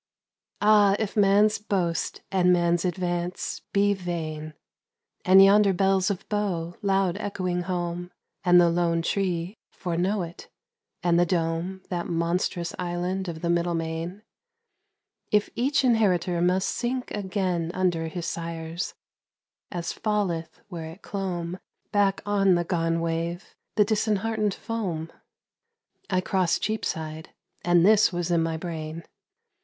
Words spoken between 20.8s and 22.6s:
it clomb Back on